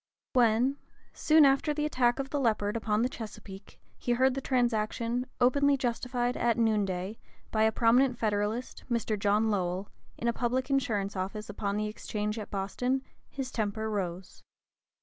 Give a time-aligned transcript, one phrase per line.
[0.33, 0.77] When,
[1.13, 5.77] soon after the attack of the Leopard upon the Chesapeake, he heard the transaction "openly
[5.77, 7.19] justified at noon day,"
[7.51, 13.51] by a prominent Federalist, "in a public insurance office upon the exchange at Boston," his
[13.51, 14.41] temper rose.